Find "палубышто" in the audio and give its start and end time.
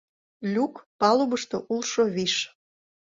0.99-1.57